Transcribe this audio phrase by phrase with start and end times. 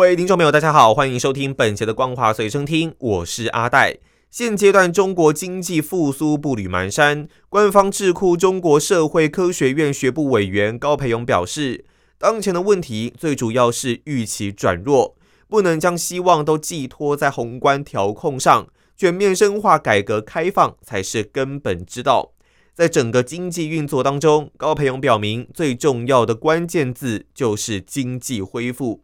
[0.00, 3.98] 位听众朋友，大家好，欢迎收听本节的《光华随身听》，我是阿戴。
[4.30, 11.84] 现阶段中国经济复苏步履蹒跚，官方智库中国社会科学院学部委员高培勇表示，
[12.16, 15.16] 当前的问题最主要是预期转弱，
[15.48, 22.32] 不能将希望都寄托在宏观调控上，全面深化改革开放才是根本之道。
[22.72, 29.02] 在整个经济运作当中，高培勇表明，最重要的关键字就是经济恢复。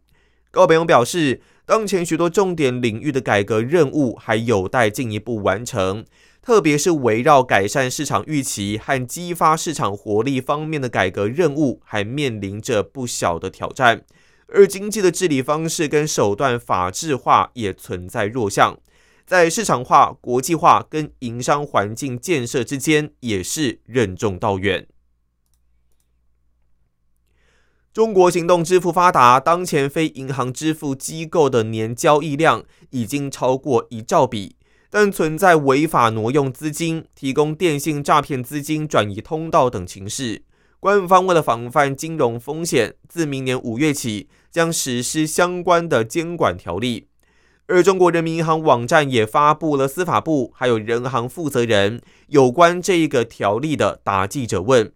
[0.51, 6.05] 高培勇表示，当前许多重点领域的改革任务还有待进一步完成，
[6.41, 14.03] 特别是围绕改善市场预期和激发市场活力方面的改革任务，还面临着不小的挑战。
[14.47, 18.79] 而经济的治理方式跟手段法治化也存在弱项，
[19.25, 24.87] 在市场化、国际化跟营商环境建设之间，也是任重道远。
[27.97, 34.55] 中国行动支付发达，当前非银行支付机构的年交易量已经超过一兆笔，
[34.91, 40.43] 但存在违法挪用资金、提供电信诈骗资金转移通道等情势。
[40.79, 47.07] 官方为了防范金融风险，自明年五月起将实施相关的监管条例。
[47.65, 54.91] 而中国人民银行网站也发布了司法部还有人行负责人有关这一个条例的答记者问，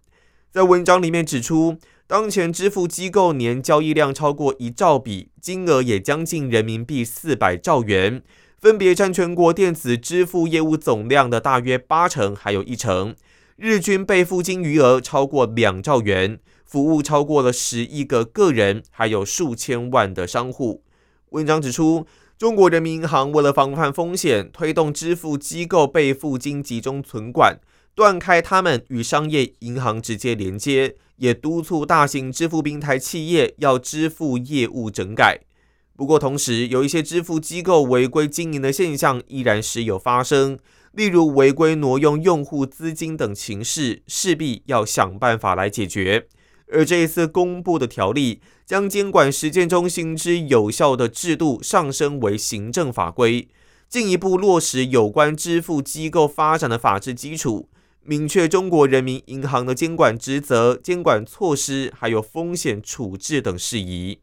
[0.52, 1.80] 在文章里面指出。
[2.12, 8.22] 当前支付机构年交易量超过一兆笔，金额也将近人民币四百兆元，
[8.60, 13.16] 分别占全国电子支付业务总量的大约八成，还有一成。
[13.56, 20.84] 日均备付金余额超过两兆元，服务超过了十亿个个人，还有数千万的商户。
[21.30, 22.06] 文章指出，
[22.38, 27.62] 中国人民银行为了防范风险，推动支付机构备付金集中存管。
[27.94, 35.42] 断开他们与商业银行直接连接，也督促大型支付平台企业要支付业务整改。
[35.96, 40.58] 不过，同时有一些支付机构违规经营的现象依然时有发生，
[40.94, 46.28] 例如违规挪用用户资金等情势，势必要想办法来解决。
[46.74, 53.48] 而这一次公布的条例，将监管实践中行之有效的制度上升为行政法规，
[53.88, 57.70] 进一步落实有关支付机构发展的法治基础。
[58.04, 64.22] 明确中国人民银行的监管职责、监管措施，还有风险处置等事宜。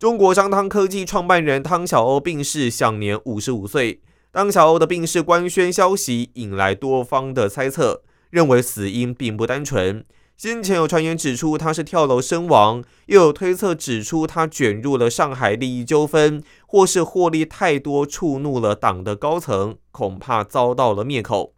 [0.00, 4.00] 中国商汤科技创办人汤小欧病逝，享年五十五岁。
[4.32, 10.04] 汤小欧的病逝官宣消息引来多方的猜测，认为死因并不单纯。
[10.36, 21.54] 先前有传言指出他是跳楼身亡，又有推测指出他卷入了上海利益纠纷，或是获利太多触怒了党的高层，恐怕遭到了灭口。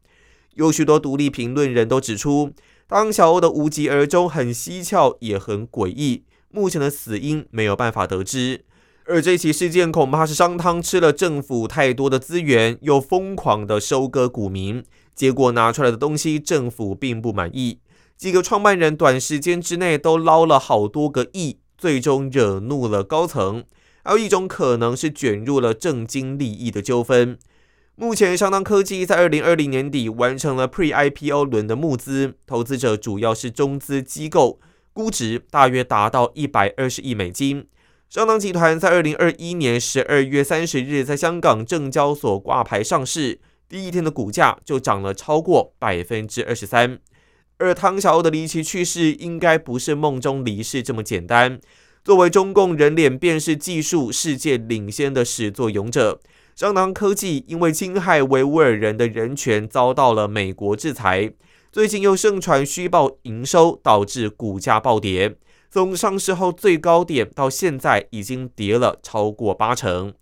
[0.55, 2.53] 有许多独立评论人都指出，
[2.87, 6.25] 当小欧的无疾而终很蹊跷，也很诡异。
[6.51, 8.65] 目前的死因没有办法得知。
[9.07, 17.79] 而这起事件恐怕是商汤吃了政府太多的资源，又疯狂的收割股民，结果拿出来的东西政府并不满意。
[18.17, 23.65] 几个创办人短时间之内都捞了好多个亿，最终惹怒了高层。
[24.05, 27.39] 还有一种可能是卷入了政经利益的纠纷。
[27.95, 34.59] 目前，商汤科技在二零二零年底完成了 Pre-IPO 轮的募资，投资者主要是中资机构，
[34.95, 37.67] 估值大约达到一百二十亿美金。
[38.09, 43.39] 商汤集团在二零二一年十二月三十日在香港证交所挂牌上市，
[43.69, 46.99] 第一天的股价就涨了超过百分之二十三。
[47.59, 51.61] 而汤小欧的离奇去世，应该不是梦中离世这么简单。
[52.03, 56.21] 作为中共人脸辨识技术世界领先的始作俑者。
[56.63, 61.33] 商汤科技因为侵害维吾尔人的人权遭到了美国制裁，
[61.73, 65.35] 最近又盛传虚报营收，导致股价暴跌。
[65.73, 70.15] 从上市后最高点到现在，已经跌了超过八成。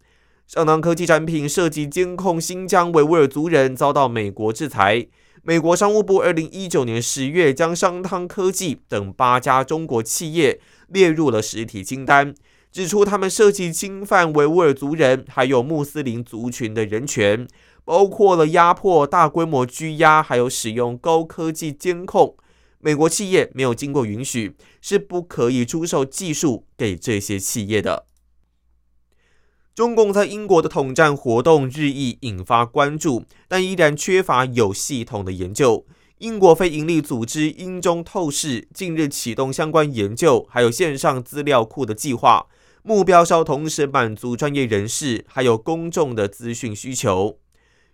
[0.47, 5.09] 商汤科技产品涉及监控新疆维吾尔族人，遭到美国制裁。
[5.43, 10.59] 美国商务部二零一九年十月将商汤科技等八家中国企业
[10.89, 12.35] 列入了实体清单。
[12.73, 17.49] 指出，他们涉及侵犯维吾尔族人还有穆斯林族群的人权，
[17.85, 22.37] 包括了压迫、大规模拘押，还有使用高科技监控。
[22.79, 28.07] 美国企业没有经过允许，是不可以出售技术给这些企业的。
[29.75, 35.87] 中共在英国的统战活动日益引发关注，但依然缺乏有系统的研究。
[36.19, 42.47] 英国非营利组织英中透视近日启动相关研究，还有线上资料库的计划，
[42.83, 47.39] 目标是要同时满足专业人士还有公众的资讯需求。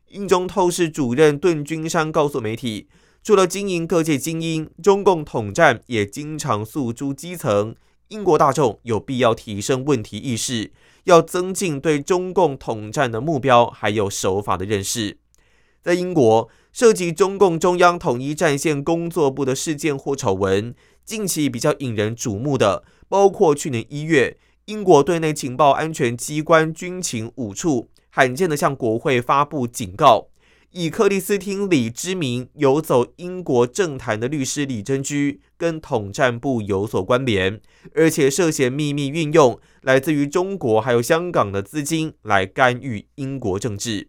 [0.08, 2.88] 英中透视主任顿君山告诉媒体，
[3.22, 7.74] 除了经营各界精英，中共统战也经常诉诸基层。
[8.08, 10.70] 英国大众有必要提升问题意识，
[11.04, 15.18] 要增进对中共统战的目标还有手法的认识。
[15.82, 20.72] 在英国，涉及中共中央统一战线工作部的事件或丑闻，
[21.04, 24.36] 近期比较引人瞩目的，包括去年一月，
[24.66, 30.26] 英国对内情报安全机关军情五处罕见的向国会发布警告。
[30.72, 37.60] 以克里斯汀李之名游走英国政坛的律师李珍居，跟统战部有所关联，
[37.94, 44.08] 而且涉嫌秘密运用来自于中国还有香港的资金来干预英国政治。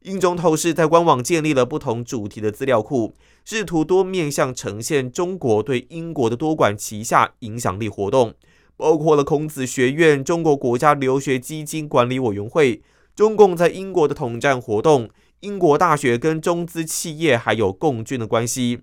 [0.00, 8.34] 英中透视在官网建立了不同主题的资料库，试图多面向呈现中国对英国的多管齐下影响力活动，
[8.76, 12.82] 包括了孔子学院、中国国家留学基金管理委员会、
[13.14, 15.08] 中共在英国的统战活动。
[15.40, 18.80] 英国大学跟中资企业还有共军的关系，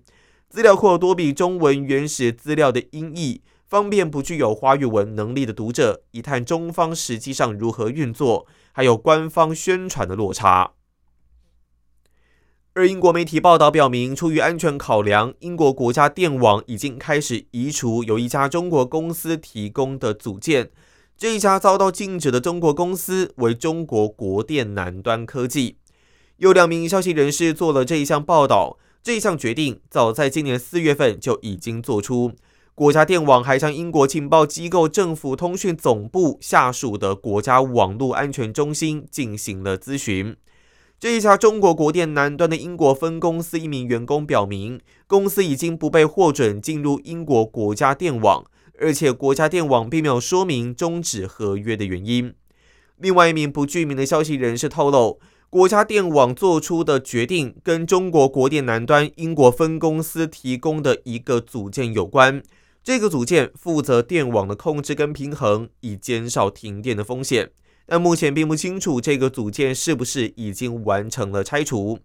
[0.48, 10.74] 资料库多比中文原始资料的音译，方便不具有华语文能力的读者一探中方实际上如何运作，还有官方宣传的落差。
[12.74, 20.70] 而英国媒体报道表明，出于安全考量，英国国家电网已经开始移除由一家中国公司提供的组件。
[21.18, 25.76] 这一家遭到禁止的中国公司为中国国电南端科技。
[26.38, 28.78] 有两名消息人士做了这一项报道。
[29.02, 32.32] 这一项决定早在今年四月份就已经做出。
[32.74, 40.36] 国家电网还向英国情报机构政府通讯总部下属的国家网络安全中心进行了咨询。
[41.02, 48.44] 这一家中国国电南端的英国分公司一名员工表明，公司已经不被获准进入英国国家电网，
[48.78, 52.32] 而且国家电网并没有说明终止合约的原因。
[52.98, 55.18] 另外一名不具名的消息人士透露。
[55.50, 62.40] 国家电网做出的决定跟中国国电南端英国分公司提供的一个组件有关。
[62.84, 67.50] 这个组件负责电网的控制跟平衡，以减少停电的风险。
[67.86, 71.98] 但目前并不清楚这个组件是不是已经完成了拆除。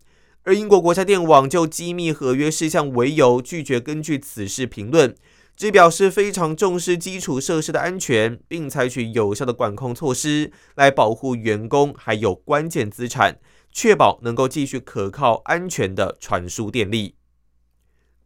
[0.44, 5.15] 而英国国家电网就机密合约事项为由，拒绝根据此事评论。
[5.57, 13.39] 只表示非常重视基础设施的安全，并采取有效的管控措施来保护员工还有关键资产，
[13.74, 17.15] 确保能够继续可靠安全的传输电力。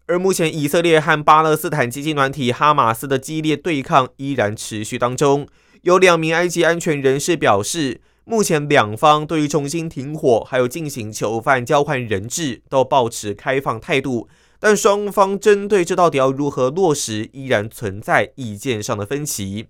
[0.08, 5.48] 而目前以色列和巴勒斯坦激进团体哈马斯的激烈对抗依然持续当中。
[5.82, 14.30] 有两名埃及安全人士表示，目前两方对于重新停火还有进行囚犯交换人质都保持开放态度。
[14.60, 19.66] 但双方针对这到底要如何落实，依然存在意见上的分歧。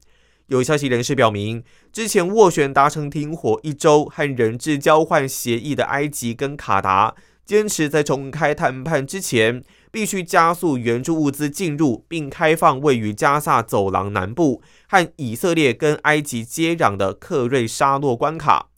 [0.47, 1.63] 有消息人士表明，
[1.93, 7.15] 之前斡旋达成停火一周和人质交换协议的埃及跟卡达，
[7.45, 18.69] 坚持在重开谈判之前，必须加速援助物资进入，并开放位于加萨走廊南部和以色列跟埃及接壤的克瑞沙洛关卡。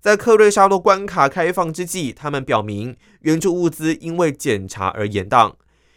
[0.00, 5.54] 在克瑞沙洛关卡开放之际，他们表明援助物资因为检查而延宕。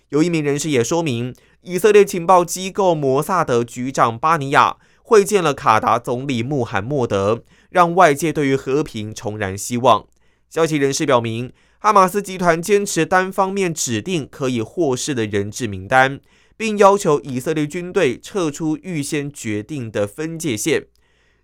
[0.10, 10.06] 有一名人士也说明，以色列情报机构摩萨德局长巴尼亚会见了卡达总理穆罕默德，让外界对于和平重燃希望。
[10.50, 16.22] 消息人士表明，哈马斯集团坚持单方面指定可以获释的人质名单，
[16.56, 20.86] 并要求以色列军队撤出预先决定的分界线。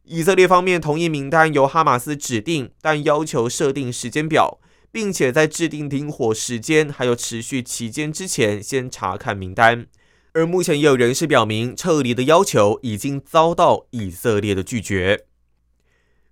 [0.03, 4.59] 以色列方面同意名单由哈马斯指定，但要求设定时间表，
[4.91, 9.87] 并且在制定停火时间还有持续期间之前先查看名单。
[10.33, 15.25] 而目前也有人士表明，撤离的要求已经遭到以色列的拒绝。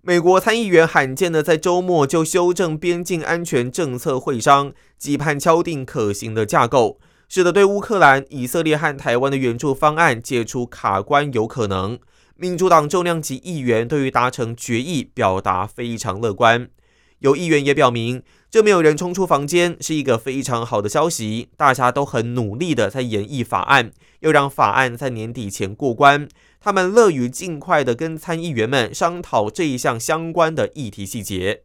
[0.07, 11.97] 美国参议员罕见的在周末就修正边境安全政策会商，期盼敲定可行的架构，使得对乌克兰、以色列和台湾的援助方案解除卡关有可能。
[12.35, 16.69] 民主党重量级议员对于达成决议表达非常乐观，
[17.19, 26.27] 有议员也表明，这没有人冲出房间是一个非常好的消息，大家都很努力的在演绎法案，又让法案在年底前过关，
[26.59, 31.61] 他们乐于尽快的跟参议员们商讨这一项相关的议题细节。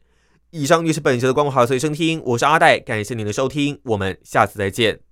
[0.52, 5.09] 以上就是本节的光华随身听，我是阿戴，感谢您的收听，我们下次再见。